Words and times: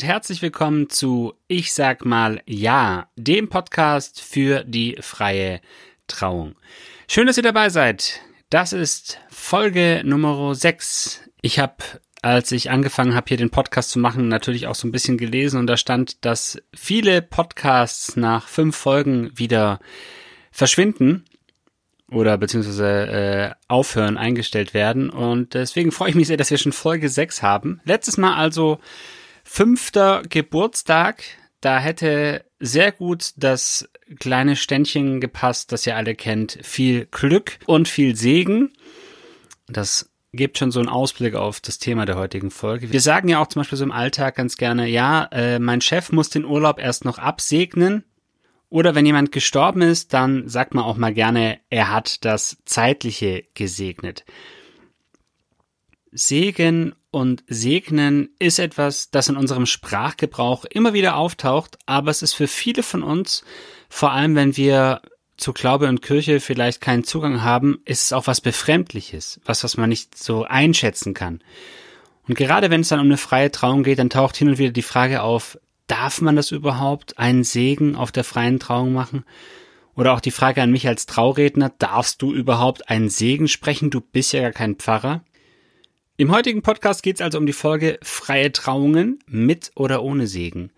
Und 0.00 0.06
herzlich 0.06 0.40
willkommen 0.40 0.88
zu 0.88 1.34
Ich 1.46 1.74
sag 1.74 2.06
mal 2.06 2.40
Ja, 2.46 3.10
dem 3.16 3.50
Podcast 3.50 4.22
für 4.22 4.64
die 4.64 4.96
freie 4.98 5.60
Trauung. 6.06 6.54
Schön, 7.06 7.26
dass 7.26 7.36
ihr 7.36 7.42
dabei 7.42 7.68
seid. 7.68 8.22
Das 8.48 8.72
ist 8.72 9.20
Folge 9.28 10.00
Nummer 10.02 10.54
6. 10.54 11.28
Ich 11.42 11.58
habe, 11.58 11.74
als 12.22 12.50
ich 12.50 12.70
angefangen 12.70 13.14
habe, 13.14 13.26
hier 13.28 13.36
den 13.36 13.50
Podcast 13.50 13.90
zu 13.90 13.98
machen, 13.98 14.28
natürlich 14.28 14.68
auch 14.68 14.74
so 14.74 14.88
ein 14.88 14.90
bisschen 14.90 15.18
gelesen 15.18 15.60
und 15.60 15.66
da 15.66 15.76
stand, 15.76 16.24
dass 16.24 16.62
viele 16.74 17.20
Podcasts 17.20 18.16
nach 18.16 18.48
fünf 18.48 18.76
Folgen 18.76 19.30
wieder 19.34 19.80
verschwinden 20.50 21.26
oder 22.10 22.38
beziehungsweise 22.38 22.86
äh, 22.88 23.50
aufhören, 23.68 24.16
eingestellt 24.16 24.72
werden. 24.72 25.10
Und 25.10 25.52
deswegen 25.52 25.92
freue 25.92 26.08
ich 26.08 26.16
mich 26.16 26.28
sehr, 26.28 26.38
dass 26.38 26.50
wir 26.50 26.56
schon 26.56 26.72
Folge 26.72 27.10
6 27.10 27.42
haben. 27.42 27.82
Letztes 27.84 28.16
Mal 28.16 28.34
also 28.34 28.78
fünfter 29.44 30.22
Geburtstag. 30.28 31.22
Da 31.60 31.78
hätte 31.78 32.44
sehr 32.58 32.92
gut 32.92 33.32
das 33.36 33.88
kleine 34.18 34.56
Ständchen 34.56 35.20
gepasst, 35.20 35.72
das 35.72 35.86
ihr 35.86 35.96
alle 35.96 36.14
kennt. 36.14 36.58
Viel 36.62 37.06
Glück 37.06 37.58
und 37.66 37.88
viel 37.88 38.16
Segen. 38.16 38.72
Das 39.66 40.10
gibt 40.32 40.58
schon 40.58 40.70
so 40.70 40.80
einen 40.80 40.88
Ausblick 40.88 41.34
auf 41.34 41.60
das 41.60 41.78
Thema 41.78 42.06
der 42.06 42.16
heutigen 42.16 42.50
Folge. 42.50 42.92
Wir 42.92 43.00
sagen 43.00 43.28
ja 43.28 43.40
auch 43.40 43.48
zum 43.48 43.60
Beispiel 43.60 43.78
so 43.78 43.84
im 43.84 43.92
Alltag 43.92 44.36
ganz 44.36 44.56
gerne, 44.56 44.86
ja, 44.86 45.24
äh, 45.32 45.58
mein 45.58 45.80
Chef 45.80 46.12
muss 46.12 46.30
den 46.30 46.44
Urlaub 46.44 46.78
erst 46.78 47.04
noch 47.04 47.18
absegnen. 47.18 48.04
Oder 48.68 48.94
wenn 48.94 49.04
jemand 49.04 49.32
gestorben 49.32 49.82
ist, 49.82 50.14
dann 50.14 50.48
sagt 50.48 50.74
man 50.74 50.84
auch 50.84 50.96
mal 50.96 51.12
gerne, 51.12 51.58
er 51.70 51.90
hat 51.90 52.24
das 52.24 52.58
Zeitliche 52.64 53.44
gesegnet. 53.54 54.24
Segen 56.12 56.94
und 57.10 57.42
Segnen 57.48 58.30
ist 58.38 58.58
etwas, 58.58 59.10
das 59.10 59.28
in 59.28 59.36
unserem 59.36 59.66
Sprachgebrauch 59.66 60.64
immer 60.64 60.92
wieder 60.92 61.16
auftaucht, 61.16 61.78
aber 61.86 62.10
es 62.10 62.22
ist 62.22 62.34
für 62.34 62.46
viele 62.46 62.82
von 62.82 63.02
uns, 63.02 63.44
vor 63.88 64.12
allem 64.12 64.34
wenn 64.34 64.56
wir 64.56 65.02
zu 65.36 65.52
Glaube 65.52 65.88
und 65.88 66.02
Kirche 66.02 66.38
vielleicht 66.38 66.80
keinen 66.80 67.04
Zugang 67.04 67.42
haben, 67.42 67.80
ist 67.84 68.02
es 68.02 68.12
auch 68.12 68.26
was 68.26 68.40
Befremdliches, 68.40 69.40
was, 69.44 69.64
was 69.64 69.76
man 69.76 69.88
nicht 69.88 70.16
so 70.16 70.44
einschätzen 70.44 71.14
kann. 71.14 71.40
Und 72.28 72.36
gerade 72.36 72.70
wenn 72.70 72.82
es 72.82 72.88
dann 72.88 73.00
um 73.00 73.06
eine 73.06 73.16
freie 73.16 73.50
Trauung 73.50 73.82
geht, 73.82 73.98
dann 73.98 74.10
taucht 74.10 74.36
hin 74.36 74.48
und 74.48 74.58
wieder 74.58 74.70
die 74.70 74.82
Frage 74.82 75.22
auf, 75.22 75.58
darf 75.86 76.20
man 76.20 76.36
das 76.36 76.52
überhaupt, 76.52 77.18
einen 77.18 77.42
Segen 77.42 77.96
auf 77.96 78.12
der 78.12 78.22
freien 78.22 78.60
Trauung 78.60 78.92
machen? 78.92 79.24
Oder 79.96 80.12
auch 80.12 80.20
die 80.20 80.30
Frage 80.30 80.62
an 80.62 80.70
mich 80.70 80.86
als 80.86 81.06
Trauredner, 81.06 81.72
darfst 81.78 82.22
du 82.22 82.32
überhaupt 82.32 82.88
einen 82.88 83.08
Segen 83.08 83.48
sprechen? 83.48 83.90
Du 83.90 84.00
bist 84.00 84.32
ja 84.32 84.42
gar 84.42 84.52
kein 84.52 84.76
Pfarrer. 84.76 85.24
Im 86.20 86.32
heutigen 86.32 86.60
Podcast 86.60 87.02
geht 87.02 87.16
es 87.16 87.22
also 87.22 87.38
um 87.38 87.46
die 87.46 87.54
Folge 87.54 87.98
freie 88.02 88.52
Trauungen 88.52 89.20
mit 89.26 89.70
oder 89.74 90.02
ohne 90.02 90.26
Segen. 90.26 90.70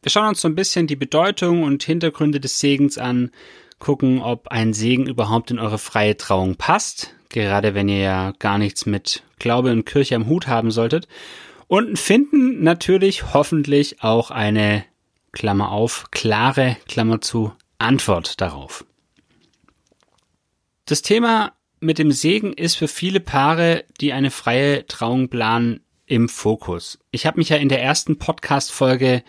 Wir 0.00 0.10
schauen 0.10 0.28
uns 0.28 0.40
so 0.40 0.48
ein 0.48 0.54
bisschen 0.54 0.86
die 0.86 0.96
Bedeutung 0.96 1.64
und 1.64 1.82
Hintergründe 1.82 2.40
des 2.40 2.58
Segens 2.58 2.96
an, 2.96 3.30
gucken, 3.78 4.22
ob 4.22 4.48
ein 4.48 4.72
Segen 4.72 5.06
überhaupt 5.06 5.50
in 5.50 5.58
eure 5.58 5.76
freie 5.76 6.16
Trauung 6.16 6.56
passt, 6.56 7.14
gerade 7.28 7.74
wenn 7.74 7.90
ihr 7.90 7.98
ja 7.98 8.32
gar 8.38 8.56
nichts 8.56 8.86
mit 8.86 9.22
Glaube 9.38 9.70
und 9.70 9.84
Kirche 9.84 10.16
am 10.16 10.28
Hut 10.28 10.46
haben 10.46 10.70
solltet, 10.70 11.08
und 11.66 11.98
finden 11.98 12.62
natürlich 12.62 13.34
hoffentlich 13.34 14.02
auch 14.02 14.30
eine 14.30 14.82
Klammer 15.32 15.72
auf, 15.72 16.06
klare 16.10 16.78
Klammer 16.88 17.20
zu 17.20 17.52
Antwort 17.76 18.40
darauf. 18.40 18.86
Das 20.86 21.02
Thema 21.02 21.52
mit 21.80 21.98
dem 21.98 22.12
Segen 22.12 22.52
ist 22.52 22.76
für 22.76 22.88
viele 22.88 23.20
Paare, 23.20 23.84
die 24.00 24.12
eine 24.12 24.30
freie 24.30 24.86
Trauung 24.86 25.28
planen, 25.28 25.80
im 26.08 26.28
Fokus. 26.28 26.98
Ich 27.10 27.26
habe 27.26 27.38
mich 27.38 27.50
ja 27.50 27.58
in 27.58 27.68
der 27.68 27.82
ersten 27.82 28.18
Podcast-Folge 28.18 29.22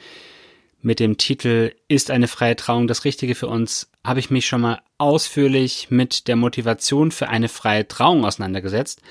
mit 0.82 1.00
dem 1.00 1.18
Titel 1.18 1.74
Ist 1.90 2.10
eine 2.10 2.28
freie 2.28 2.56
Trauung 2.56 2.88
das 2.88 3.04
Richtige 3.04 3.36
für 3.36 3.48
uns, 3.48 3.92
habe 4.04 4.20
ich 4.22 4.30
mich 4.30 4.48
schon 4.48 4.62
mal 4.62 4.82
ausführlich 4.98 5.92
mit 5.92 6.28
der 6.30 6.38
Motivation 6.38 7.12
für 7.12 7.28
eine 7.28 7.50
freie 7.50 7.88
Trauung 7.88 8.26
auseinandergesetzt. 8.26 9.02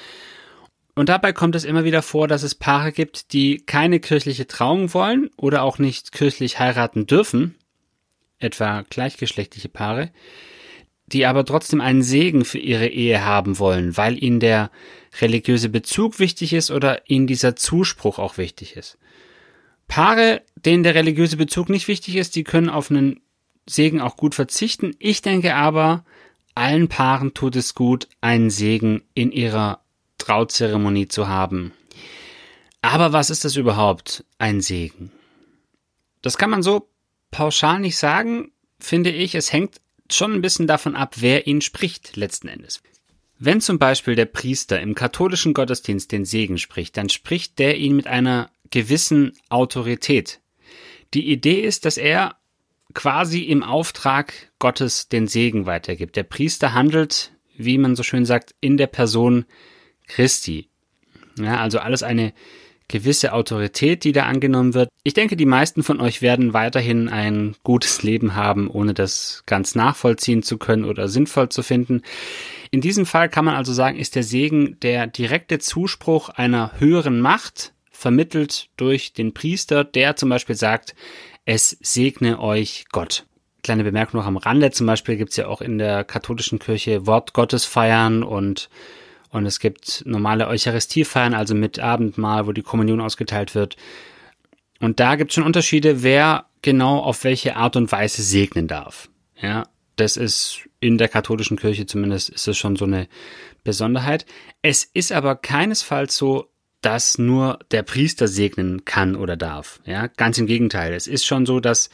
Und 0.94 1.10
dabei 1.10 1.32
kommt 1.32 1.54
es 1.54 1.64
immer 1.64 1.84
wieder 1.84 2.02
vor, 2.02 2.26
dass 2.26 2.42
es 2.42 2.54
Paare 2.54 2.90
gibt, 2.90 3.32
die 3.32 3.58
keine 3.58 4.00
kirchliche 4.00 4.46
Trauung 4.46 4.92
wollen 4.94 5.30
oder 5.36 5.62
auch 5.62 5.78
nicht 5.78 6.10
kirchlich 6.12 6.58
heiraten 6.58 7.06
dürfen, 7.06 7.54
etwa 8.38 8.82
gleichgeschlechtliche 8.88 9.68
Paare, 9.68 10.10
die 11.12 11.26
aber 11.26 11.44
trotzdem 11.44 11.80
einen 11.80 12.02
Segen 12.02 12.44
für 12.44 12.58
ihre 12.58 12.88
Ehe 12.88 13.24
haben 13.24 13.58
wollen, 13.58 13.96
weil 13.96 14.22
ihnen 14.22 14.40
der 14.40 14.70
religiöse 15.20 15.68
Bezug 15.68 16.18
wichtig 16.18 16.52
ist 16.52 16.70
oder 16.70 17.08
ihnen 17.08 17.26
dieser 17.26 17.56
Zuspruch 17.56 18.18
auch 18.18 18.38
wichtig 18.38 18.76
ist. 18.76 18.98
Paare, 19.86 20.42
denen 20.54 20.82
der 20.82 20.94
religiöse 20.94 21.36
Bezug 21.36 21.70
nicht 21.70 21.88
wichtig 21.88 22.16
ist, 22.16 22.36
die 22.36 22.44
können 22.44 22.68
auf 22.68 22.90
einen 22.90 23.20
Segen 23.68 24.00
auch 24.00 24.16
gut 24.16 24.34
verzichten. 24.34 24.94
Ich 24.98 25.22
denke 25.22 25.54
aber, 25.54 26.04
allen 26.54 26.88
Paaren 26.88 27.34
tut 27.34 27.56
es 27.56 27.74
gut, 27.74 28.08
einen 28.20 28.50
Segen 28.50 29.02
in 29.14 29.32
ihrer 29.32 29.80
Trauzeremonie 30.18 31.08
zu 31.08 31.28
haben. 31.28 31.72
Aber 32.82 33.12
was 33.12 33.30
ist 33.30 33.44
das 33.44 33.56
überhaupt, 33.56 34.24
ein 34.38 34.60
Segen? 34.60 35.10
Das 36.22 36.36
kann 36.36 36.50
man 36.50 36.62
so 36.62 36.88
pauschal 37.30 37.80
nicht 37.80 37.96
sagen, 37.96 38.52
finde 38.78 39.10
ich. 39.10 39.34
Es 39.34 39.52
hängt 39.52 39.80
schon 40.10 40.32
ein 40.32 40.42
bisschen 40.42 40.66
davon 40.66 40.96
ab, 40.96 41.16
wer 41.18 41.46
ihn 41.46 41.60
spricht 41.60 42.16
letzten 42.16 42.48
Endes. 42.48 42.82
Wenn 43.38 43.60
zum 43.60 43.78
Beispiel 43.78 44.16
der 44.16 44.24
Priester 44.24 44.80
im 44.80 44.94
katholischen 44.94 45.54
Gottesdienst 45.54 46.10
den 46.10 46.24
Segen 46.24 46.58
spricht, 46.58 46.96
dann 46.96 47.08
spricht 47.08 47.58
der 47.58 47.76
ihn 47.76 47.94
mit 47.94 48.06
einer 48.06 48.50
gewissen 48.70 49.32
Autorität. 49.48 50.40
Die 51.14 51.30
Idee 51.30 51.60
ist, 51.60 51.84
dass 51.84 51.96
er 51.96 52.36
quasi 52.94 53.42
im 53.42 53.62
Auftrag 53.62 54.32
Gottes 54.58 55.08
den 55.08 55.28
Segen 55.28 55.66
weitergibt. 55.66 56.16
Der 56.16 56.24
Priester 56.24 56.74
handelt, 56.74 57.32
wie 57.56 57.78
man 57.78 57.96
so 57.96 58.02
schön 58.02 58.24
sagt, 58.24 58.54
in 58.60 58.76
der 58.76 58.88
Person 58.88 59.44
Christi. 60.06 60.68
Ja, 61.38 61.60
also 61.60 61.78
alles 61.78 62.02
eine 62.02 62.32
gewisse 62.88 63.32
Autorität, 63.32 64.04
die 64.04 64.12
da 64.12 64.24
angenommen 64.24 64.74
wird. 64.74 64.88
Ich 65.04 65.14
denke, 65.14 65.36
die 65.36 65.46
meisten 65.46 65.82
von 65.82 66.00
euch 66.00 66.22
werden 66.22 66.54
weiterhin 66.54 67.08
ein 67.08 67.54
gutes 67.62 68.02
Leben 68.02 68.34
haben, 68.34 68.68
ohne 68.68 68.94
das 68.94 69.44
ganz 69.46 69.74
nachvollziehen 69.74 70.42
zu 70.42 70.58
können 70.58 70.84
oder 70.84 71.08
sinnvoll 71.08 71.50
zu 71.50 71.62
finden. 71.62 72.02
In 72.70 72.80
diesem 72.80 73.06
Fall 73.06 73.28
kann 73.28 73.44
man 73.44 73.54
also 73.54 73.72
sagen, 73.72 73.98
ist 73.98 74.16
der 74.16 74.22
Segen 74.22 74.78
der 74.80 75.06
direkte 75.06 75.58
Zuspruch 75.58 76.30
einer 76.30 76.72
höheren 76.78 77.20
Macht, 77.20 77.72
vermittelt 77.90 78.68
durch 78.76 79.12
den 79.12 79.34
Priester, 79.34 79.84
der 79.84 80.16
zum 80.16 80.28
Beispiel 80.28 80.54
sagt, 80.54 80.94
es 81.44 81.76
segne 81.80 82.40
euch 82.40 82.84
Gott. 82.92 83.26
Kleine 83.64 83.82
Bemerkung 83.84 84.20
noch 84.20 84.26
am 84.26 84.36
Rande, 84.36 84.70
zum 84.70 84.86
Beispiel 84.86 85.16
gibt's 85.16 85.36
ja 85.36 85.48
auch 85.48 85.60
in 85.60 85.78
der 85.78 86.04
katholischen 86.04 86.58
Kirche 86.58 87.06
Wort 87.06 87.32
Gottes 87.32 87.64
feiern 87.64 88.22
und 88.22 88.68
und 89.30 89.46
es 89.46 89.60
gibt 89.60 90.02
normale 90.06 90.48
Eucharistiefeiern, 90.48 91.34
also 91.34 91.54
mit 91.54 91.78
Abendmahl, 91.78 92.46
wo 92.46 92.52
die 92.52 92.62
Kommunion 92.62 93.00
ausgeteilt 93.00 93.54
wird. 93.54 93.76
Und 94.80 95.00
da 95.00 95.16
gibt 95.16 95.30
es 95.30 95.34
schon 95.34 95.44
Unterschiede, 95.44 96.02
wer 96.02 96.46
genau 96.62 96.98
auf 97.00 97.24
welche 97.24 97.56
Art 97.56 97.76
und 97.76 97.92
Weise 97.92 98.22
segnen 98.22 98.68
darf. 98.68 99.08
Ja, 99.40 99.66
das 99.96 100.16
ist 100.16 100.60
in 100.80 100.98
der 100.98 101.08
katholischen 101.08 101.56
Kirche 101.56 101.86
zumindest 101.86 102.30
ist 102.30 102.46
es 102.46 102.56
schon 102.56 102.76
so 102.76 102.84
eine 102.84 103.08
Besonderheit. 103.64 104.26
Es 104.62 104.84
ist 104.84 105.12
aber 105.12 105.36
keinesfalls 105.36 106.16
so, 106.16 106.48
dass 106.80 107.18
nur 107.18 107.58
der 107.72 107.82
Priester 107.82 108.28
segnen 108.28 108.84
kann 108.84 109.16
oder 109.16 109.36
darf. 109.36 109.80
Ja, 109.84 110.06
ganz 110.06 110.38
im 110.38 110.46
Gegenteil. 110.46 110.94
Es 110.94 111.08
ist 111.08 111.26
schon 111.26 111.44
so, 111.44 111.58
dass 111.58 111.90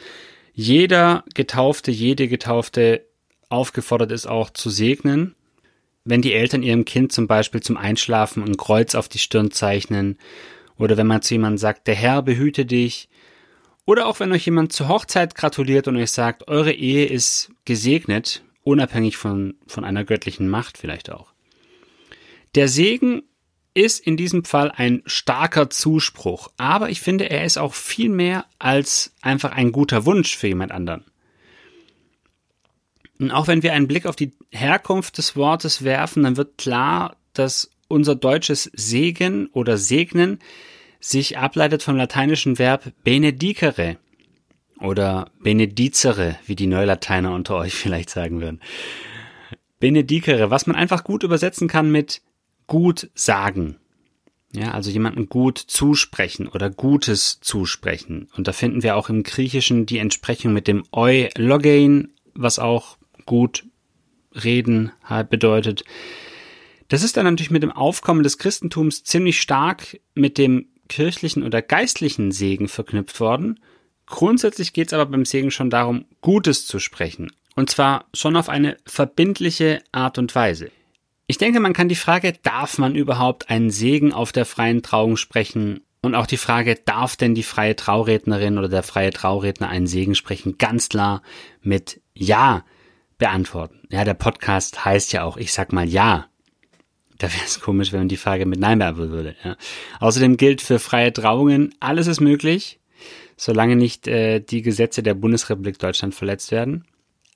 jeder 0.52 1.24
Getaufte, 1.34 1.90
jede 1.90 2.28
Getaufte 2.28 3.06
aufgefordert 3.48 4.12
ist, 4.12 4.26
auch 4.26 4.50
zu 4.50 4.68
segnen 4.68 5.34
wenn 6.04 6.22
die 6.22 6.34
Eltern 6.34 6.62
ihrem 6.62 6.84
Kind 6.84 7.12
zum 7.12 7.26
Beispiel 7.26 7.62
zum 7.62 7.76
Einschlafen 7.76 8.42
ein 8.42 8.56
Kreuz 8.56 8.94
auf 8.94 9.08
die 9.08 9.18
Stirn 9.18 9.50
zeichnen 9.50 10.18
oder 10.76 10.96
wenn 10.96 11.06
man 11.06 11.22
zu 11.22 11.34
jemandem 11.34 11.58
sagt, 11.58 11.86
der 11.86 11.94
Herr 11.94 12.22
behüte 12.22 12.66
dich 12.66 13.08
oder 13.86 14.06
auch 14.06 14.20
wenn 14.20 14.32
euch 14.32 14.44
jemand 14.44 14.72
zur 14.72 14.88
Hochzeit 14.88 15.34
gratuliert 15.34 15.88
und 15.88 15.96
euch 15.96 16.10
sagt, 16.10 16.48
eure 16.48 16.72
Ehe 16.72 17.06
ist 17.06 17.50
gesegnet, 17.64 18.42
unabhängig 18.62 19.16
von, 19.16 19.54
von 19.66 19.84
einer 19.84 20.04
göttlichen 20.04 20.48
Macht 20.48 20.78
vielleicht 20.78 21.10
auch. 21.10 21.32
Der 22.54 22.68
Segen 22.68 23.22
ist 23.74 24.06
in 24.06 24.16
diesem 24.16 24.44
Fall 24.44 24.70
ein 24.70 25.02
starker 25.06 25.68
Zuspruch, 25.68 26.50
aber 26.56 26.90
ich 26.90 27.00
finde, 27.00 27.28
er 27.30 27.44
ist 27.44 27.58
auch 27.58 27.74
viel 27.74 28.08
mehr 28.08 28.46
als 28.58 29.12
einfach 29.20 29.52
ein 29.52 29.72
guter 29.72 30.06
Wunsch 30.06 30.36
für 30.36 30.46
jemand 30.46 30.70
anderen. 30.70 31.04
Und 33.18 33.30
auch 33.30 33.46
wenn 33.46 33.62
wir 33.62 33.72
einen 33.72 33.88
Blick 33.88 34.06
auf 34.06 34.16
die 34.16 34.32
Herkunft 34.50 35.18
des 35.18 35.36
Wortes 35.36 35.84
werfen, 35.84 36.22
dann 36.24 36.36
wird 36.36 36.58
klar, 36.58 37.16
dass 37.32 37.70
unser 37.88 38.14
deutsches 38.14 38.70
Segen 38.74 39.48
oder 39.52 39.76
Segnen 39.76 40.40
sich 41.00 41.38
ableitet 41.38 41.82
vom 41.82 41.96
lateinischen 41.96 42.58
Verb 42.58 42.92
benedicere 43.04 43.98
oder 44.80 45.30
benedicere, 45.40 46.36
wie 46.46 46.56
die 46.56 46.66
Neulateiner 46.66 47.34
unter 47.34 47.56
euch 47.56 47.74
vielleicht 47.74 48.10
sagen 48.10 48.40
würden. 48.40 48.60
Benedicere, 49.80 50.50
was 50.50 50.66
man 50.66 50.76
einfach 50.76 51.04
gut 51.04 51.22
übersetzen 51.22 51.68
kann 51.68 51.90
mit 51.90 52.22
gut 52.66 53.10
sagen. 53.14 53.76
Ja, 54.52 54.70
also 54.70 54.88
jemanden 54.90 55.28
gut 55.28 55.58
zusprechen 55.58 56.46
oder 56.46 56.70
Gutes 56.70 57.40
zusprechen. 57.40 58.28
Und 58.36 58.46
da 58.46 58.52
finden 58.52 58.84
wir 58.84 58.96
auch 58.96 59.08
im 59.08 59.24
Griechischen 59.24 59.84
die 59.84 59.98
Entsprechung 59.98 60.52
mit 60.52 60.68
dem 60.68 60.84
eu 60.92 61.28
logein, 61.36 62.12
was 62.34 62.60
auch 62.60 62.96
gut 63.26 63.64
reden 64.32 64.92
halt 65.04 65.30
bedeutet. 65.30 65.84
Das 66.88 67.02
ist 67.02 67.16
dann 67.16 67.24
natürlich 67.24 67.50
mit 67.50 67.62
dem 67.62 67.72
Aufkommen 67.72 68.22
des 68.22 68.38
Christentums 68.38 69.04
ziemlich 69.04 69.40
stark 69.40 70.00
mit 70.14 70.38
dem 70.38 70.68
kirchlichen 70.88 71.42
oder 71.42 71.62
geistlichen 71.62 72.30
Segen 72.30 72.68
verknüpft 72.68 73.20
worden. 73.20 73.60
Grundsätzlich 74.06 74.72
geht 74.72 74.88
es 74.88 74.92
aber 74.92 75.06
beim 75.06 75.24
Segen 75.24 75.50
schon 75.50 75.70
darum, 75.70 76.04
Gutes 76.20 76.66
zu 76.66 76.78
sprechen. 76.78 77.32
Und 77.56 77.70
zwar 77.70 78.06
schon 78.12 78.36
auf 78.36 78.48
eine 78.48 78.76
verbindliche 78.84 79.80
Art 79.92 80.18
und 80.18 80.34
Weise. 80.34 80.70
Ich 81.26 81.38
denke, 81.38 81.60
man 81.60 81.72
kann 81.72 81.88
die 81.88 81.94
Frage, 81.94 82.34
darf 82.42 82.76
man 82.76 82.94
überhaupt 82.94 83.48
einen 83.48 83.70
Segen 83.70 84.12
auf 84.12 84.32
der 84.32 84.44
freien 84.44 84.82
Trauung 84.82 85.16
sprechen? 85.16 85.80
Und 86.02 86.14
auch 86.14 86.26
die 86.26 86.36
Frage, 86.36 86.78
darf 86.84 87.16
denn 87.16 87.34
die 87.34 87.42
freie 87.42 87.76
Traurednerin 87.76 88.58
oder 88.58 88.68
der 88.68 88.82
freie 88.82 89.10
Trauredner 89.10 89.68
einen 89.68 89.86
Segen 89.86 90.14
sprechen? 90.14 90.58
Ganz 90.58 90.90
klar 90.90 91.22
mit 91.62 92.02
Ja 92.12 92.64
beantworten. 93.18 93.80
Ja, 93.90 94.04
der 94.04 94.14
Podcast 94.14 94.84
heißt 94.84 95.12
ja 95.12 95.24
auch, 95.24 95.36
ich 95.36 95.52
sag 95.52 95.72
mal 95.72 95.88
Ja. 95.88 96.28
Da 97.18 97.32
wäre 97.32 97.44
es 97.44 97.60
komisch, 97.62 97.92
wenn 97.92 98.00
man 98.00 98.08
die 98.08 98.16
Frage 98.16 98.46
mit 98.46 98.58
Nein 98.58 98.78
beantworten 98.78 99.12
würde. 99.12 99.36
Ja. 99.44 99.56
Außerdem 100.00 100.36
gilt 100.36 100.60
für 100.60 100.78
freie 100.78 101.12
Trauungen, 101.12 101.74
alles 101.80 102.06
ist 102.06 102.20
möglich, 102.20 102.80
solange 103.36 103.76
nicht 103.76 104.08
äh, 104.08 104.40
die 104.40 104.62
Gesetze 104.62 105.02
der 105.02 105.14
Bundesrepublik 105.14 105.78
Deutschland 105.78 106.14
verletzt 106.14 106.50
werden. 106.50 106.84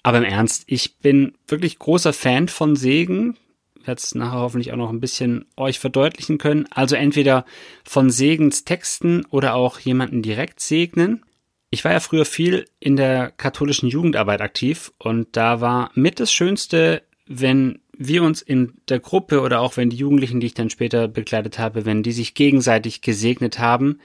Aber 0.03 0.19
im 0.19 0.25
Ernst, 0.25 0.65
ich 0.67 0.99
bin 0.99 1.35
wirklich 1.47 1.79
großer 1.79 2.13
Fan 2.13 2.49
von 2.49 2.77
Segen. 2.77 3.37
Werde 3.85 4.01
es 4.03 4.15
nachher 4.15 4.41
hoffentlich 4.41 4.73
auch 4.73 4.77
noch 4.77 4.91
ein 4.91 5.01
bisschen 5.01 5.47
euch 5.57 5.79
verdeutlichen 5.79 6.39
können. 6.39 6.67
Also 6.71 6.97
entweder 6.97 7.45
von 7.85 8.11
Segenstexten 8.11 9.25
oder 9.27 9.55
auch 9.55 9.79
jemanden 9.81 10.23
direkt 10.23 10.61
segnen. 10.61 11.25
Ich 11.71 11.85
war 11.85 11.93
ja 11.93 12.01
früher 12.01 12.25
viel 12.25 12.65
in 12.81 12.97
der 12.97 13.31
katholischen 13.31 13.89
Jugendarbeit 13.89 14.41
aktiv 14.41 14.93
und 14.99 15.37
da 15.37 15.61
war 15.61 15.91
mit 15.95 16.19
das 16.19 16.33
Schönste, 16.33 17.03
wenn 17.27 17.81
wir 17.97 18.23
uns 18.23 18.41
in 18.41 18.75
der 18.89 19.01
Gruppe 19.01 19.41
oder 19.43 19.61
auch 19.61 19.77
wenn 19.77 19.91
die 19.91 19.97
Jugendlichen, 19.97 20.41
die 20.41 20.47
ich 20.47 20.55
dann 20.55 20.71
später 20.71 21.09
begleitet 21.09 21.59
habe, 21.59 21.85
wenn 21.85 22.03
die 22.03 22.13
sich 22.13 22.35
gegenseitig 22.35 23.03
gesegnet 23.03 23.59
haben, 23.59 24.01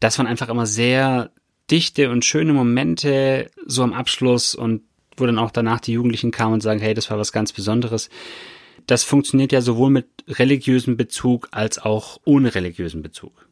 das 0.00 0.18
waren 0.18 0.26
einfach 0.26 0.48
immer 0.48 0.66
sehr 0.66 1.30
dichte 1.70 2.10
und 2.10 2.24
schöne 2.24 2.52
Momente 2.52 3.50
so 3.66 3.82
am 3.82 3.92
Abschluss 3.92 4.54
und 4.54 4.82
wo 5.16 5.26
dann 5.26 5.38
auch 5.38 5.50
danach 5.50 5.80
die 5.80 5.92
Jugendlichen 5.92 6.30
kamen 6.30 6.54
und 6.54 6.62
sagen, 6.62 6.80
hey, 6.80 6.94
das 6.94 7.10
war 7.10 7.18
was 7.18 7.30
ganz 7.30 7.52
Besonderes. 7.52 8.08
Das 8.86 9.04
funktioniert 9.04 9.52
ja 9.52 9.60
sowohl 9.60 9.90
mit 9.90 10.08
religiösem 10.26 10.96
Bezug 10.96 11.48
als 11.52 11.78
auch 11.78 12.18
ohne 12.24 12.54
religiösen 12.54 13.02
Bezug. 13.02 13.46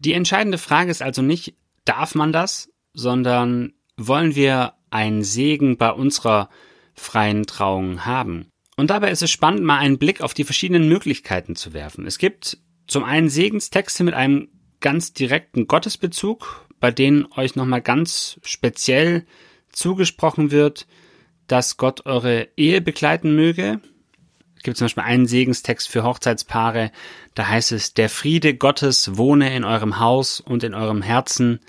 Die 0.00 0.14
entscheidende 0.14 0.58
Frage 0.58 0.90
ist 0.90 1.02
also 1.02 1.22
nicht, 1.22 1.54
darf 1.84 2.14
man 2.14 2.32
das, 2.32 2.70
sondern 2.94 3.72
wollen 3.96 4.34
wir 4.34 4.74
einen 4.90 5.22
Segen 5.22 5.76
bei 5.76 5.90
unserer 5.90 6.48
freien 6.94 7.46
Trauung 7.46 8.04
haben. 8.04 8.48
Und 8.76 8.90
dabei 8.90 9.10
ist 9.10 9.22
es 9.22 9.30
spannend, 9.30 9.62
mal 9.62 9.78
einen 9.78 9.98
Blick 9.98 10.20
auf 10.20 10.34
die 10.34 10.44
verschiedenen 10.44 10.88
Möglichkeiten 10.88 11.56
zu 11.56 11.72
werfen. 11.72 12.06
Es 12.06 12.18
gibt 12.18 12.58
zum 12.86 13.04
einen 13.04 13.28
Segenstexte 13.28 14.04
mit 14.04 14.14
einem 14.14 14.48
ganz 14.80 15.12
direkten 15.12 15.66
Gottesbezug, 15.66 16.66
bei 16.80 16.90
denen 16.90 17.26
euch 17.36 17.54
nochmal 17.54 17.82
ganz 17.82 18.40
speziell 18.42 19.24
zugesprochen 19.70 20.50
wird, 20.50 20.86
dass 21.46 21.76
Gott 21.76 22.06
eure 22.06 22.48
Ehe 22.56 22.80
begleiten 22.80 23.34
möge. 23.34 23.80
Gibt 24.62 24.76
zum 24.76 24.86
Beispiel 24.86 25.02
einen 25.02 25.26
Segenstext 25.26 25.88
für 25.88 26.04
Hochzeitspaare, 26.04 26.92
da 27.34 27.48
heißt 27.48 27.72
es, 27.72 27.94
der 27.94 28.08
Friede 28.08 28.54
Gottes 28.54 29.16
wohne 29.16 29.54
in 29.54 29.64
eurem 29.64 29.98
Haus 29.98 30.40
und 30.40 30.62
in 30.62 30.74
eurem 30.74 31.02
Herzen. 31.02 31.60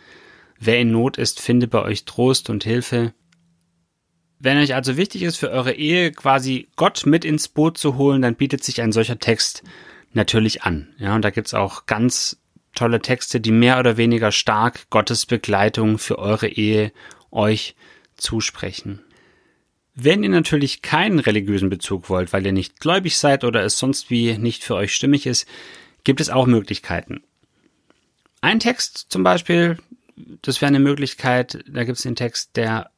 Wer 0.60 0.80
in 0.80 0.92
Not 0.92 1.18
ist, 1.18 1.42
finde 1.42 1.68
bei 1.68 1.81
euch 1.81 2.06
Trost 2.06 2.50
und 2.50 2.63
Hilfe. 2.63 3.13
Wenn 4.40 4.57
euch 4.57 4.75
also 4.75 4.98
wichtig 4.98 5.24
ist, 5.24 5.38
für 5.38 5.50
eure 5.51 5.74
Ehe 5.74 6.12
quasi 6.12 6.68
Gott 6.75 7.06
mit 7.06 7.24
ins 7.24 7.48
Boot 7.48 7.78
zu 7.78 7.95
holen, 7.98 8.22
dann 8.22 8.36
bietet 8.36 8.63
sich 8.63 8.81
ein 8.81 8.92
solcher 8.92 9.19
Text 9.19 9.63
natürlich 10.12 10.63
an. 10.63 10.94
Ja, 10.98 11.16
und 11.16 11.24
da 11.24 11.30
gibt's 11.30 11.54
auch 11.54 11.86
ganz 11.86 12.38
tolle 12.75 13.01
Texte, 13.01 13.40
die 13.40 13.51
mehr 13.51 13.80
oder 13.80 13.98
weniger 13.98 14.31
stark 14.31 14.90
Gottes 14.90 15.25
Begleitung 15.25 15.98
für 15.98 16.19
eure 16.19 16.48
Ehe 16.48 16.92
euch 17.31 17.75
zusprechen. 18.16 19.01
Wenn 19.95 20.24
ihr 20.24 20.30
natürlich 20.30 20.81
keinen 20.81 21.19
religiösen 21.19 21.69
Bezug 21.69 22.10
wollt, 22.10 22.34
weil 22.34 22.45
ihr 22.45 22.51
nicht 22.51 22.80
gläubig 22.80 23.18
seid 23.18 23.44
oder 23.44 23.63
es 23.63 23.78
sonst 23.78 24.10
wie 24.10 24.38
nicht 24.38 24.63
für 24.63 24.75
euch 24.75 24.94
stimmig 24.94 25.28
ist, 25.28 25.48
gibt 26.04 26.19
es 26.19 26.30
auch 26.30 26.48
Möglichkeiten. 26.48 27.22
Ein 28.42 28.60
Text 28.60 29.06
zum 29.10 29.24
Beispiel, 29.24 29.78
das 30.42 30.62
wäre 30.62 30.69
eine 30.69 30.80
Möglichkeit, 30.80 31.63
da 31.68 31.84
gibt 31.84 31.98
es 31.98 32.04
den 32.04 32.16
Text, 32.16 32.56
der 32.56 32.90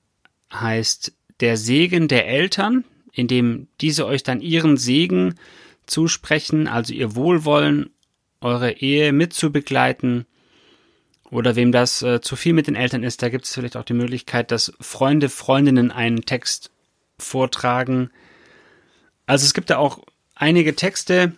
heißt 0.53 1.13
der 1.42 1.57
Segen 1.57 2.07
der 2.07 2.27
Eltern, 2.27 2.86
indem 3.12 3.68
diese 3.81 4.06
euch 4.06 4.24
dann 4.24 4.42
ihren 4.42 4.77
Segen 4.77 5.36
zusprechen, 5.86 6.68
also 6.68 6.94
ihr 6.94 7.15
Wohlwollen, 7.15 7.92
eure 8.42 8.71
Ehe 8.71 9.12
mitzubegleiten. 9.12 10.25
Oder 11.30 11.56
wem 11.56 11.71
das 11.71 12.01
äh, 12.01 12.21
zu 12.21 12.36
viel 12.36 12.53
mit 12.53 12.68
den 12.68 12.75
Eltern 12.75 13.03
ist, 13.03 13.21
da 13.21 13.30
gibt 13.30 13.45
es 13.45 13.53
vielleicht 13.53 13.75
auch 13.75 13.83
die 13.83 13.94
Möglichkeit, 13.94 14.51
dass 14.51 14.74
Freunde, 14.80 15.30
Freundinnen 15.30 15.92
einen 15.92 16.25
Text 16.25 16.71
vortragen. 17.19 18.12
Also 19.25 19.45
es 19.45 19.53
gibt 19.53 19.69
da 19.69 19.77
auch 19.77 20.00
einige 20.35 20.75
Texte 20.75 21.33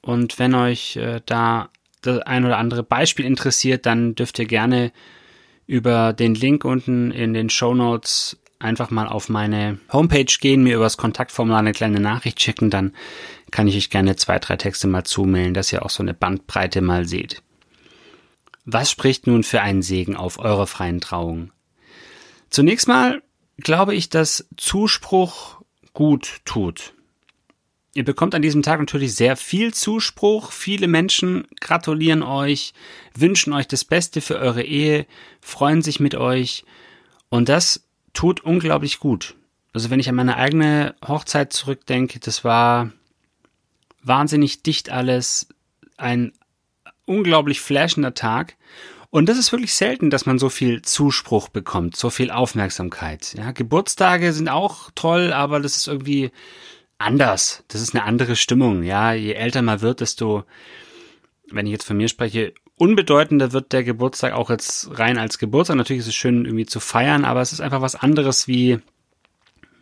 und 0.00 0.38
wenn 0.38 0.54
euch 0.54 0.96
äh, 0.96 1.20
da 1.26 1.70
das 2.02 2.20
ein 2.20 2.44
oder 2.44 2.58
andere 2.58 2.82
Beispiel 2.82 3.24
interessiert, 3.24 3.86
dann 3.86 4.14
dürft 4.14 4.38
ihr 4.38 4.46
gerne 4.46 4.92
über 5.66 6.12
den 6.12 6.34
Link 6.34 6.64
unten 6.64 7.10
in 7.10 7.34
den 7.34 7.50
Show 7.50 7.74
Notes 7.74 8.38
einfach 8.58 8.90
mal 8.90 9.06
auf 9.06 9.28
meine 9.28 9.78
Homepage 9.92 10.24
gehen, 10.40 10.62
mir 10.62 10.76
übers 10.76 10.96
Kontaktformular 10.96 11.60
eine 11.60 11.72
kleine 11.72 12.00
Nachricht 12.00 12.40
schicken, 12.40 12.70
dann 12.70 12.94
kann 13.50 13.68
ich 13.68 13.76
euch 13.76 13.90
gerne 13.90 14.16
zwei, 14.16 14.38
drei 14.38 14.56
Texte 14.56 14.88
mal 14.88 15.04
zumailen, 15.04 15.54
dass 15.54 15.72
ihr 15.72 15.84
auch 15.84 15.90
so 15.90 16.02
eine 16.02 16.14
Bandbreite 16.14 16.80
mal 16.80 17.06
seht. 17.06 17.42
Was 18.64 18.90
spricht 18.90 19.26
nun 19.26 19.44
für 19.44 19.62
einen 19.62 19.82
Segen 19.82 20.16
auf 20.16 20.38
eure 20.38 20.66
freien 20.66 21.00
Trauung? 21.00 21.52
Zunächst 22.50 22.88
mal 22.88 23.22
glaube 23.58 23.94
ich, 23.94 24.08
dass 24.08 24.46
Zuspruch 24.56 25.60
gut 25.92 26.40
tut. 26.44 26.94
Ihr 27.94 28.04
bekommt 28.04 28.34
an 28.34 28.42
diesem 28.42 28.62
Tag 28.62 28.78
natürlich 28.78 29.14
sehr 29.14 29.36
viel 29.36 29.74
Zuspruch. 29.74 30.52
Viele 30.52 30.86
Menschen 30.86 31.48
gratulieren 31.60 32.22
euch, 32.22 32.72
wünschen 33.14 33.52
euch 33.52 33.66
das 33.66 33.84
Beste 33.84 34.20
für 34.20 34.36
eure 34.36 34.62
Ehe, 34.62 35.06
freuen 35.40 35.82
sich 35.82 35.98
mit 35.98 36.14
euch. 36.14 36.64
Und 37.28 37.48
das 37.48 37.84
tut 38.12 38.40
unglaublich 38.40 39.00
gut. 39.00 39.34
Also 39.72 39.90
wenn 39.90 40.00
ich 40.00 40.08
an 40.08 40.14
meine 40.14 40.36
eigene 40.36 40.94
Hochzeit 41.06 41.52
zurückdenke, 41.52 42.20
das 42.20 42.44
war 42.44 42.92
wahnsinnig 44.02 44.62
dicht 44.62 44.90
alles, 44.90 45.48
ein 45.96 46.32
unglaublich 47.04 47.60
flashender 47.60 48.14
Tag. 48.14 48.56
Und 49.10 49.28
das 49.28 49.38
ist 49.38 49.52
wirklich 49.52 49.74
selten, 49.74 50.10
dass 50.10 50.26
man 50.26 50.38
so 50.38 50.50
viel 50.50 50.82
Zuspruch 50.82 51.48
bekommt, 51.48 51.96
so 51.96 52.10
viel 52.10 52.30
Aufmerksamkeit. 52.30 53.34
Ja, 53.38 53.52
Geburtstage 53.52 54.32
sind 54.32 54.48
auch 54.48 54.90
toll, 54.94 55.32
aber 55.32 55.60
das 55.60 55.76
ist 55.76 55.88
irgendwie 55.88 56.30
anders. 56.98 57.64
Das 57.68 57.80
ist 57.80 57.94
eine 57.94 58.04
andere 58.04 58.36
Stimmung. 58.36 58.82
Ja, 58.82 59.12
je 59.14 59.32
älter 59.32 59.62
man 59.62 59.80
wird, 59.80 60.00
desto, 60.00 60.44
wenn 61.50 61.66
ich 61.66 61.72
jetzt 61.72 61.86
von 61.86 61.96
mir 61.96 62.08
spreche, 62.08 62.52
unbedeutender 62.76 63.52
wird 63.52 63.72
der 63.72 63.82
Geburtstag 63.82 64.34
auch 64.34 64.50
jetzt 64.50 64.98
rein 64.98 65.16
als 65.16 65.38
Geburtstag. 65.38 65.76
Natürlich 65.76 66.00
ist 66.00 66.08
es 66.08 66.14
schön 66.14 66.44
irgendwie 66.44 66.66
zu 66.66 66.78
feiern, 66.78 67.24
aber 67.24 67.40
es 67.40 67.52
ist 67.52 67.60
einfach 67.60 67.80
was 67.80 67.94
anderes 67.94 68.46
wie, 68.46 68.78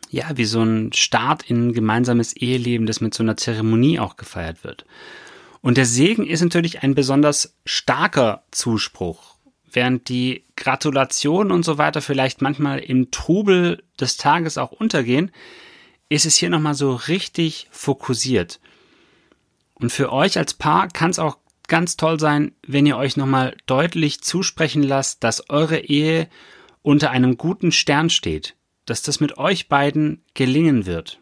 ja, 0.09 0.37
wie 0.37 0.45
so 0.45 0.63
ein 0.63 0.93
Start 0.93 1.51
in 1.51 1.69
ein 1.69 1.73
gemeinsames 1.73 2.37
Eheleben, 2.37 2.87
das 2.87 3.01
mit 3.01 3.13
so 3.13 3.25
einer 3.25 3.37
Zeremonie 3.37 3.99
auch 3.99 4.17
gefeiert 4.17 4.63
wird. 4.63 4.87
Und 5.67 5.79
der 5.79 5.85
Segen 5.85 6.29
ist 6.29 6.43
natürlich 6.43 6.85
ein 6.85 6.95
besonders 6.95 7.57
starker 7.65 8.45
Zuspruch. 8.53 9.35
Während 9.65 10.09
die 10.09 10.45
Gratulationen 10.55 11.51
und 11.51 11.65
so 11.65 11.77
weiter 11.77 12.01
vielleicht 12.01 12.41
manchmal 12.41 12.79
im 12.79 13.11
Trubel 13.11 13.83
des 13.99 14.17
Tages 14.17 14.59
auch 14.59 14.71
untergehen, 14.71 15.33
ist 16.09 16.25
es 16.25 16.37
hier 16.37 16.51
nochmal 16.51 16.75
so 16.75 16.95
richtig 16.95 17.67
fokussiert. 17.73 18.61
Und 19.75 19.91
für 19.91 20.13
euch 20.13 20.39
als 20.39 20.55
Paar 20.55 20.87
kann 20.87 21.11
es 21.11 21.19
auch 21.19 21.37
ganz 21.67 21.97
toll 21.97 22.21
sein, 22.21 22.53
wenn 22.65 22.87
ihr 22.87 22.97
euch 22.97 23.17
nochmal 23.17 23.57
deutlich 23.67 24.23
zusprechen 24.23 24.85
lasst, 24.85 25.25
dass 25.25 25.51
eure 25.51 25.81
Ehe 25.81 26.29
unter 26.83 27.11
einem 27.11 27.39
guten 27.39 27.73
Stern 27.73 28.09
steht, 28.09 28.55
dass 28.85 29.03
das 29.03 29.19
mit 29.19 29.37
euch 29.37 29.69
beiden 29.69 30.23
gelingen 30.35 30.87
wird. 30.87 31.19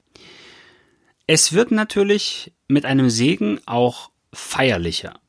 Es 1.26 1.54
wird 1.54 1.70
natürlich 1.70 2.52
mit 2.68 2.84
einem 2.84 3.08
Segen 3.08 3.58
auch 3.64 4.10
feierlicher. 4.34 5.20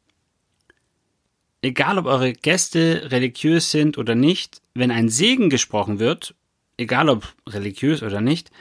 Egal 1.61 1.97
ob 1.97 2.05
eure 2.05 2.33
Gäste 2.33 3.11
religiös 3.11 3.71
sind 3.71 3.97
oder 3.97 4.13
nicht, 4.13 4.61
wenn 4.73 4.91
ein 4.91 5.09
Segen 5.09 5.49
gesprochen 5.49 5.99
wird, 5.99 6.35
egal 6.77 7.09
ob 7.09 7.33
religiös 7.47 8.03
oder 8.03 8.21
nicht, 8.21 8.51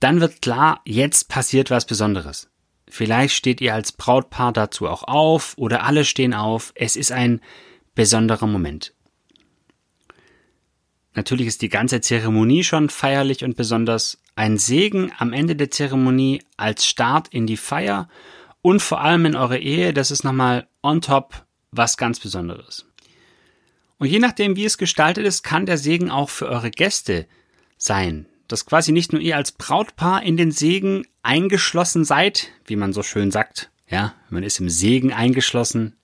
dann 0.00 0.20
wird 0.20 0.42
klar, 0.42 0.82
jetzt 0.84 1.28
passiert 1.28 1.70
was 1.70 1.86
Besonderes. 1.86 2.50
Vielleicht 2.88 3.34
steht 3.34 3.60
ihr 3.60 3.74
als 3.74 3.92
Brautpaar 3.92 4.52
dazu 4.52 4.86
auch 4.88 5.02
auf 5.04 5.54
oder 5.56 5.84
alle 5.84 6.04
stehen 6.04 6.34
auf. 6.34 6.72
Es 6.74 6.96
ist 6.96 7.10
ein 7.12 7.40
besonderer 7.94 8.46
Moment. 8.46 8.92
Natürlich 11.14 11.46
ist 11.46 11.62
die 11.62 11.70
ganze 11.70 12.02
Zeremonie 12.02 12.62
schon 12.62 12.90
feierlich 12.90 13.42
und 13.42 13.56
besonders 13.56 14.20
ein 14.36 14.58
Segen 14.58 15.10
am 15.16 15.32
Ende 15.32 15.56
der 15.56 15.70
Zeremonie 15.70 16.42
als 16.58 16.86
Start 16.86 17.28
in 17.28 17.46
die 17.46 17.56
Feier 17.56 18.08
und 18.66 18.82
vor 18.82 19.00
allem 19.00 19.26
in 19.26 19.36
eure 19.36 19.58
Ehe, 19.58 19.92
das 19.92 20.10
ist 20.10 20.24
nochmal 20.24 20.66
on 20.82 21.00
top 21.00 21.46
was 21.70 21.96
ganz 21.96 22.18
Besonderes. 22.18 22.84
Und 23.96 24.08
je 24.08 24.18
nachdem, 24.18 24.56
wie 24.56 24.64
es 24.64 24.76
gestaltet 24.76 25.24
ist, 25.24 25.44
kann 25.44 25.66
der 25.66 25.78
Segen 25.78 26.10
auch 26.10 26.30
für 26.30 26.48
eure 26.48 26.72
Gäste 26.72 27.28
sein. 27.78 28.26
Dass 28.48 28.66
quasi 28.66 28.90
nicht 28.90 29.12
nur 29.12 29.22
ihr 29.22 29.36
als 29.36 29.52
Brautpaar 29.52 30.24
in 30.24 30.36
den 30.36 30.50
Segen 30.50 31.06
eingeschlossen 31.22 32.04
seid, 32.04 32.50
wie 32.64 32.74
man 32.74 32.92
so 32.92 33.04
schön 33.04 33.30
sagt. 33.30 33.70
Ja, 33.88 34.14
man 34.30 34.42
ist 34.42 34.58
im 34.58 34.68
Segen 34.68 35.12
eingeschlossen. 35.12 35.94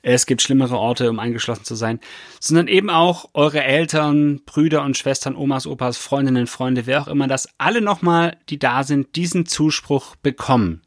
Es 0.00 0.24
gibt 0.24 0.40
schlimmere 0.40 0.78
Orte, 0.78 1.10
um 1.10 1.18
eingeschlossen 1.18 1.64
zu 1.64 1.74
sein, 1.74 2.00
sondern 2.40 2.68
eben 2.68 2.88
auch 2.88 3.28
eure 3.34 3.62
Eltern, 3.62 4.40
Brüder 4.46 4.82
und 4.82 4.96
Schwestern, 4.96 5.36
Omas, 5.36 5.66
Opas, 5.66 5.98
Freundinnen, 5.98 6.46
Freunde, 6.46 6.86
wer 6.86 7.02
auch 7.02 7.08
immer, 7.08 7.26
dass 7.28 7.50
alle 7.58 7.82
nochmal, 7.82 8.38
die 8.48 8.58
da 8.58 8.82
sind, 8.82 9.14
diesen 9.14 9.44
Zuspruch 9.44 10.16
bekommen 10.16 10.85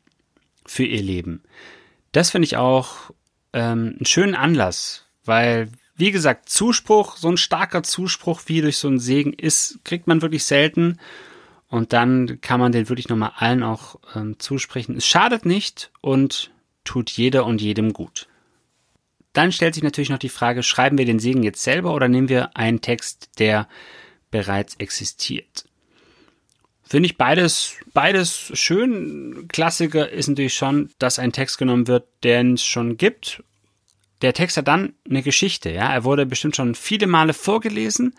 für 0.70 0.86
ihr 0.86 1.02
Leben. 1.02 1.44
Das 2.12 2.32
finde 2.32 2.46
ich 2.46 2.58
auch 2.58 3.12
ähm, 3.54 3.96
einen 3.98 4.06
schönen 4.06 4.36
Anlass, 4.36 5.06
weil 5.26 5.70
wie 5.96 6.12
gesagt, 6.12 6.48
Zuspruch, 6.48 7.18
so 7.18 7.28
ein 7.28 7.36
starker 7.36 7.84
Zuspruch 7.84 8.44
wie 8.46 8.62
durch 8.62 8.78
so 8.78 8.88
einen 8.88 9.00
Segen 9.00 9.34
ist, 9.34 9.80
kriegt 9.84 10.08
man 10.08 10.22
wirklich 10.22 10.46
selten. 10.46 10.98
Und 11.68 11.92
dann 11.92 12.40
kann 12.40 12.60
man 12.62 12.72
den 12.72 12.88
wirklich 12.88 13.10
nochmal 13.10 13.34
allen 13.36 13.64
auch 13.64 14.00
ähm, 14.16 14.40
zusprechen. 14.40 14.96
Es 14.96 15.06
schadet 15.06 15.46
nicht 15.46 15.92
und 16.00 16.52
tut 16.86 17.10
jeder 17.10 17.46
und 17.46 17.62
jedem 17.62 17.92
gut. 17.92 18.30
Dann 19.34 19.52
stellt 19.52 19.74
sich 19.74 19.84
natürlich 19.84 20.10
noch 20.10 20.20
die 20.20 20.30
Frage, 20.30 20.64
schreiben 20.64 20.98
wir 20.98 21.06
den 21.06 21.20
Segen 21.20 21.44
jetzt 21.44 21.62
selber 21.62 21.94
oder 21.94 22.08
nehmen 22.08 22.30
wir 22.30 22.56
einen 22.56 22.80
Text, 22.80 23.30
der 23.38 23.68
bereits 24.32 24.76
existiert? 24.76 25.66
Finde 26.90 27.08
ich 27.08 27.18
beides, 27.18 27.76
beides 27.94 28.52
schön. 28.54 29.48
Klassiker 29.48 30.10
ist 30.10 30.28
natürlich 30.28 30.56
schon, 30.56 30.90
dass 30.98 31.20
ein 31.20 31.32
Text 31.32 31.58
genommen 31.58 31.88
wird, 31.88 32.08
den 32.24 32.56
es 32.56 32.64
schon 32.64 32.98
gibt 32.98 33.44
der 34.22 34.34
Text 34.34 34.58
hat 34.58 34.68
dann 34.68 34.94
eine 35.10 35.24
Geschichte, 35.24 35.70
ja. 35.70 35.92
Er 35.92 36.04
wurde 36.04 36.26
bestimmt 36.26 36.56
schon 36.56 36.76
viele 36.76 37.08
Male 37.08 37.34
vorgelesen, 37.34 38.16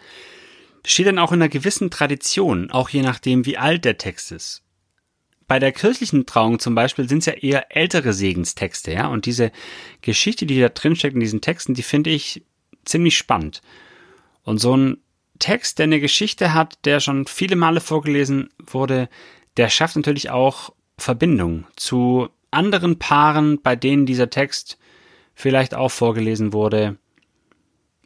steht 0.85 1.07
dann 1.07 1.19
auch 1.19 1.33
in 1.33 1.43
einer 1.43 1.49
gewissen 1.49 1.91
Tradition, 1.91 2.71
auch 2.71 2.89
je 2.89 3.03
nachdem, 3.03 3.45
wie 3.45 3.59
alt 3.59 3.85
der 3.85 3.99
Text 3.99 4.33
ist. 4.33 4.63
Bei 5.47 5.59
der 5.59 5.73
kirchlichen 5.73 6.27
Trauung 6.27 6.59
zum 6.61 6.75
Beispiel 6.75 7.09
sind 7.09 7.19
es 7.19 7.27
ja 7.27 7.33
eher 7.33 7.77
ältere 7.77 8.13
Segenstexte, 8.13 8.93
ja. 8.93 9.09
Und 9.09 9.27
diese 9.27 9.53
Geschichte, 10.01 10.47
die 10.47 10.61
da 10.61 10.69
drinsteckt 10.69 11.15
in 11.15 11.21
diesen 11.21 11.41
Texten, 11.41 11.75
die 11.75 11.83
finde 11.83 12.11
ich 12.11 12.45
ziemlich 12.85 13.19
spannend. 13.19 13.61
Und 14.43 14.59
so 14.59 14.77
ein 14.77 14.99
Text, 15.41 15.81
der 15.81 15.85
eine 15.85 15.99
Geschichte 15.99 16.55
hat, 16.55 16.79
der 16.85 17.01
schon 17.01 17.27
viele 17.27 17.57
Male 17.57 17.81
vorgelesen 17.81 18.51
wurde, 18.65 19.09
der 19.57 19.69
schafft 19.69 19.97
natürlich 19.97 20.31
auch 20.31 20.73
Verbindung 20.97 21.67
zu 21.75 22.29
anderen 22.53 22.99
Paaren, 22.99 23.61
bei 23.61 23.75
denen 23.75 24.07
dieser 24.07 24.31
Text 24.31 24.79
vielleicht 25.35 25.75
auch 25.75 25.91
vorgelesen 25.91 26.53
wurde. 26.53 26.97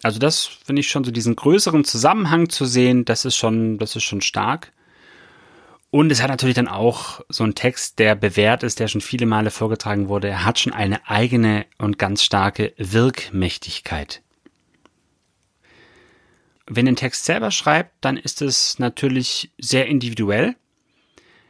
Also 0.02 0.18
das 0.18 0.44
finde 0.44 0.80
ich 0.80 0.88
schon 0.88 1.04
so 1.04 1.10
diesen 1.10 1.36
größeren 1.36 1.84
Zusammenhang 1.84 2.48
zu 2.48 2.64
sehen, 2.64 3.04
das 3.04 3.24
ist 3.24 3.36
schon, 3.36 3.78
das 3.78 3.96
ist 3.96 4.04
schon 4.04 4.20
stark. 4.20 4.72
Und 5.90 6.10
es 6.10 6.20
hat 6.20 6.28
natürlich 6.28 6.56
dann 6.56 6.66
auch 6.66 7.20
so 7.28 7.44
einen 7.44 7.54
Text, 7.54 8.00
der 8.00 8.16
bewährt 8.16 8.64
ist, 8.64 8.80
der 8.80 8.88
schon 8.88 9.00
viele 9.00 9.26
Male 9.26 9.52
vorgetragen 9.52 10.08
wurde. 10.08 10.28
Er 10.28 10.44
hat 10.44 10.58
schon 10.58 10.72
eine 10.72 11.08
eigene 11.08 11.66
und 11.78 12.00
ganz 12.00 12.24
starke 12.24 12.72
Wirkmächtigkeit. 12.76 14.23
Wenn 16.66 16.88
ein 16.88 16.96
Text 16.96 17.24
selber 17.24 17.50
schreibt, 17.50 17.92
dann 18.00 18.16
ist 18.16 18.40
es 18.40 18.78
natürlich 18.78 19.52
sehr 19.58 19.86
individuell. 19.86 20.56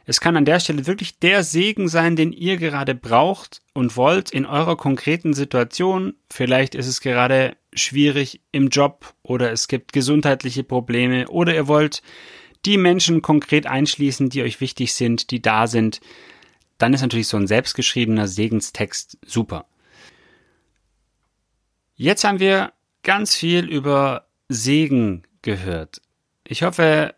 Es 0.05 0.21
kann 0.21 0.37
an 0.37 0.45
der 0.45 0.59
Stelle 0.59 0.85
wirklich 0.85 1.17
der 1.19 1.43
Segen 1.43 1.87
sein, 1.87 2.15
den 2.15 2.31
ihr 2.31 2.57
gerade 2.57 2.93
braucht 2.93 3.61
und 3.73 3.97
wollt 3.97 4.29
in 4.29 4.45
eurer 4.45 4.77
konkreten 4.77 5.33
Situation. 5.33 6.13
Vielleicht 6.29 6.75
ist 6.75 6.87
es 6.87 7.01
gerade 7.01 7.57
schwierig 7.73 8.41
im 8.51 8.69
Job 8.69 9.13
oder 9.23 9.51
es 9.51 9.67
gibt 9.67 9.93
gesundheitliche 9.93 10.63
Probleme 10.63 11.27
oder 11.27 11.55
ihr 11.55 11.67
wollt 11.67 12.03
die 12.65 12.77
Menschen 12.77 13.21
konkret 13.21 13.65
einschließen, 13.65 14.29
die 14.29 14.43
euch 14.43 14.61
wichtig 14.61 14.93
sind, 14.93 15.31
die 15.31 15.41
da 15.41 15.65
sind. 15.65 16.01
Dann 16.77 16.93
ist 16.93 17.01
natürlich 17.01 17.27
so 17.27 17.37
ein 17.37 17.47
selbstgeschriebener 17.47 18.27
Segenstext 18.27 19.17
super. 19.25 19.65
Jetzt 21.95 22.23
haben 22.23 22.39
wir 22.39 22.73
ganz 23.03 23.35
viel 23.35 23.65
über 23.65 24.27
Segen 24.49 25.23
gehört. 25.41 26.01
Ich 26.47 26.63
hoffe, 26.63 27.15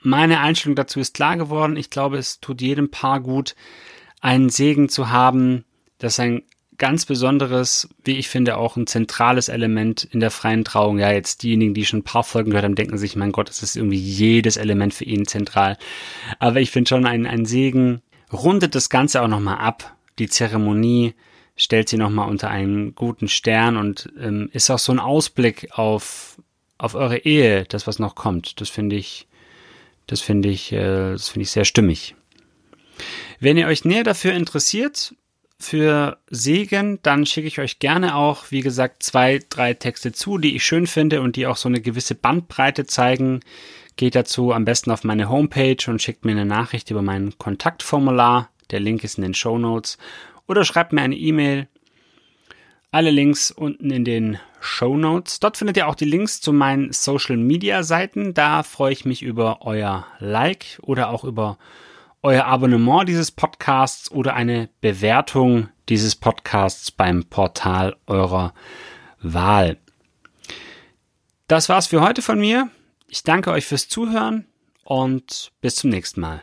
meine 0.00 0.40
Einstellung 0.40 0.76
dazu 0.76 1.00
ist 1.00 1.14
klar 1.14 1.36
geworden. 1.36 1.76
Ich 1.76 1.90
glaube, 1.90 2.18
es 2.18 2.40
tut 2.40 2.60
jedem 2.60 2.90
Paar 2.90 3.20
gut, 3.20 3.54
einen 4.20 4.50
Segen 4.50 4.88
zu 4.88 5.10
haben. 5.10 5.64
Das 5.98 6.14
ist 6.14 6.20
ein 6.20 6.42
ganz 6.78 7.04
besonderes, 7.04 7.88
wie 8.04 8.16
ich 8.16 8.28
finde, 8.28 8.56
auch 8.56 8.76
ein 8.76 8.86
zentrales 8.86 9.48
Element 9.48 10.04
in 10.04 10.20
der 10.20 10.30
freien 10.30 10.64
Trauung. 10.64 10.98
Ja, 10.98 11.10
jetzt 11.10 11.42
diejenigen, 11.42 11.74
die 11.74 11.84
schon 11.84 12.00
ein 12.00 12.04
paar 12.04 12.22
Folgen 12.22 12.50
gehört 12.50 12.64
haben, 12.64 12.76
denken 12.76 12.98
sich, 12.98 13.16
mein 13.16 13.32
Gott, 13.32 13.48
das 13.48 13.62
ist 13.62 13.76
irgendwie 13.76 13.98
jedes 13.98 14.56
Element 14.56 14.94
für 14.94 15.04
ihn 15.04 15.26
zentral. 15.26 15.76
Aber 16.38 16.60
ich 16.60 16.70
finde 16.70 16.88
schon, 16.88 17.04
ein, 17.04 17.26
ein 17.26 17.44
Segen 17.44 18.00
rundet 18.32 18.74
das 18.74 18.90
Ganze 18.90 19.22
auch 19.22 19.28
nochmal 19.28 19.58
ab. 19.58 19.96
Die 20.18 20.28
Zeremonie 20.28 21.14
stellt 21.56 21.88
sie 21.88 21.96
nochmal 21.96 22.28
unter 22.28 22.48
einen 22.48 22.94
guten 22.94 23.28
Stern 23.28 23.76
und 23.76 24.12
ähm, 24.18 24.48
ist 24.52 24.70
auch 24.70 24.78
so 24.78 24.92
ein 24.92 25.00
Ausblick 25.00 25.70
auf, 25.72 26.40
auf 26.78 26.94
eure 26.94 27.18
Ehe, 27.18 27.64
das 27.64 27.86
was 27.86 27.98
noch 27.98 28.14
kommt. 28.14 28.60
Das 28.60 28.68
finde 28.68 28.96
ich, 28.96 29.26
das 30.06 30.20
finde 30.20 30.48
ich, 30.48 30.72
äh, 30.72 31.12
das 31.12 31.28
finde 31.28 31.42
ich 31.42 31.50
sehr 31.50 31.64
stimmig. 31.64 32.14
Wenn 33.40 33.56
ihr 33.56 33.66
euch 33.66 33.84
näher 33.84 34.04
dafür 34.04 34.32
interessiert, 34.32 35.14
für 35.60 36.18
Segen, 36.30 37.00
dann 37.02 37.26
schicke 37.26 37.48
ich 37.48 37.58
euch 37.58 37.80
gerne 37.80 38.14
auch, 38.14 38.50
wie 38.50 38.60
gesagt, 38.60 39.02
zwei, 39.02 39.40
drei 39.48 39.74
Texte 39.74 40.12
zu, 40.12 40.38
die 40.38 40.54
ich 40.54 40.64
schön 40.64 40.86
finde 40.86 41.20
und 41.20 41.36
die 41.36 41.46
auch 41.46 41.56
so 41.56 41.68
eine 41.68 41.80
gewisse 41.80 42.14
Bandbreite 42.14 42.86
zeigen. 42.86 43.40
Geht 43.96 44.14
dazu 44.14 44.52
am 44.52 44.64
besten 44.64 44.92
auf 44.92 45.02
meine 45.02 45.28
Homepage 45.28 45.84
und 45.88 46.00
schickt 46.00 46.24
mir 46.24 46.32
eine 46.32 46.46
Nachricht 46.46 46.90
über 46.90 47.02
mein 47.02 47.36
Kontaktformular. 47.38 48.50
Der 48.70 48.78
Link 48.78 49.02
ist 49.02 49.18
in 49.18 49.22
den 49.22 49.34
Show 49.34 49.58
Notes. 49.58 49.98
Oder 50.46 50.64
schreibt 50.64 50.92
mir 50.92 51.02
eine 51.02 51.16
E-Mail. 51.16 51.66
Alle 52.92 53.10
Links 53.10 53.50
unten 53.50 53.90
in 53.90 54.04
den 54.04 54.38
Show 54.60 54.96
Notes. 54.96 55.40
Dort 55.40 55.56
findet 55.56 55.76
ihr 55.76 55.88
auch 55.88 55.94
die 55.94 56.04
Links 56.04 56.40
zu 56.40 56.52
meinen 56.52 56.92
Social 56.92 57.36
Media 57.36 57.82
Seiten. 57.82 58.34
Da 58.34 58.62
freue 58.62 58.92
ich 58.92 59.04
mich 59.04 59.22
über 59.22 59.62
euer 59.62 60.06
Like 60.18 60.78
oder 60.82 61.10
auch 61.10 61.24
über 61.24 61.58
euer 62.22 62.44
Abonnement 62.46 63.08
dieses 63.08 63.30
Podcasts 63.30 64.10
oder 64.10 64.34
eine 64.34 64.68
Bewertung 64.80 65.68
dieses 65.88 66.16
Podcasts 66.16 66.90
beim 66.90 67.24
Portal 67.24 67.96
eurer 68.06 68.54
Wahl. 69.20 69.78
Das 71.46 71.68
war's 71.68 71.86
für 71.86 72.00
heute 72.00 72.22
von 72.22 72.38
mir. 72.38 72.70
Ich 73.06 73.22
danke 73.22 73.50
euch 73.52 73.64
fürs 73.64 73.88
Zuhören 73.88 74.46
und 74.84 75.52
bis 75.60 75.76
zum 75.76 75.90
nächsten 75.90 76.20
Mal. 76.20 76.42